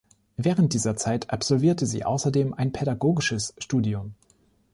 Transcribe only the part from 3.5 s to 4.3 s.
Studium.